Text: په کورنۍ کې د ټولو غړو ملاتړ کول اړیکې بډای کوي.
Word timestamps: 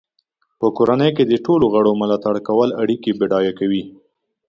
په 0.59 0.67
کورنۍ 0.77 1.09
کې 1.15 1.23
د 1.27 1.33
ټولو 1.45 1.65
غړو 1.73 1.91
ملاتړ 2.01 2.35
کول 2.47 2.69
اړیکې 2.81 3.11
بډای 3.19 3.49
کوي. 3.59 3.83